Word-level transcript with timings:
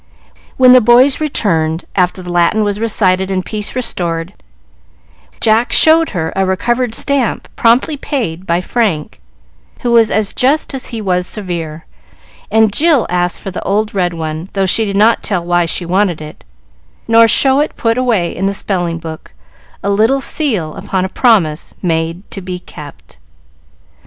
When 0.57 0.71
the 0.71 0.81
boys 0.81 1.21
returned, 1.21 1.85
after 1.95 2.23
the 2.23 2.31
Latin 2.31 2.63
was 2.63 2.79
recited 2.79 3.29
and 3.29 3.45
peace 3.45 3.75
restored, 3.75 4.33
Jack 5.39 5.71
showed 5.71 6.09
her 6.09 6.33
a 6.35 6.43
recovered 6.43 6.95
stamp 6.95 7.47
promptly 7.55 7.97
paid 7.97 8.47
by 8.47 8.61
Frank, 8.61 9.21
who 9.81 9.91
was 9.91 10.09
as 10.09 10.33
just 10.33 10.73
as 10.73 10.87
he 10.87 11.01
was 11.03 11.27
severe, 11.27 11.85
and 12.49 12.73
Jill 12.73 13.05
asked 13.11 13.41
for 13.41 13.51
the 13.51 13.61
old 13.61 13.93
red 13.93 14.15
one, 14.15 14.49
though 14.53 14.65
she 14.65 14.85
did 14.85 14.95
not 14.97 15.21
tell 15.21 15.45
why 15.45 15.65
she 15.65 15.85
wanted 15.85 16.19
it, 16.19 16.43
nor 17.07 17.27
show 17.27 17.59
it 17.59 17.75
put 17.75 17.95
away 17.95 18.35
in 18.35 18.47
the 18.47 18.55
spelling 18.55 18.97
book, 18.97 19.35
a 19.83 19.91
little 19.91 20.19
seal 20.19 20.73
upon 20.73 21.05
a 21.05 21.09
promise 21.09 21.75
made 21.83 22.27
to 22.31 22.41
be 22.41 22.57
kept. 22.57 23.19